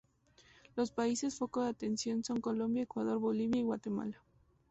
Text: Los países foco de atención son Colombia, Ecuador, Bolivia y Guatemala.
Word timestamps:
Los 0.75 0.89
países 0.91 1.35
foco 1.37 1.61
de 1.63 1.69
atención 1.69 2.23
son 2.23 2.41
Colombia, 2.41 2.81
Ecuador, 2.85 3.19
Bolivia 3.19 3.59
y 3.61 3.65
Guatemala. 3.65 4.17